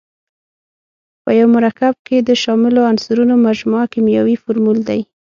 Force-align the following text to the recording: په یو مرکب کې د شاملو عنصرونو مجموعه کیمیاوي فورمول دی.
په 1.23 1.31
یو 1.39 1.47
مرکب 1.55 1.93
کې 2.07 2.17
د 2.21 2.29
شاملو 2.43 2.81
عنصرونو 2.91 3.35
مجموعه 3.47 3.85
کیمیاوي 3.93 4.35
فورمول 4.43 4.79
دی. 4.89 5.01